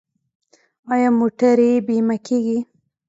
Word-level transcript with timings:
آیا 0.93 1.09
موټرې 1.19 1.71
بیمه 1.87 2.17
کیږي؟ 2.25 2.59